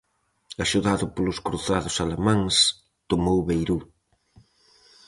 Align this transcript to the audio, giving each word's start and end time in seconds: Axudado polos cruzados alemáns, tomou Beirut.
Axudado 0.63 1.05
polos 1.15 1.41
cruzados 1.45 1.95
alemáns, 2.05 2.55
tomou 3.09 3.37
Beirut. 3.49 3.83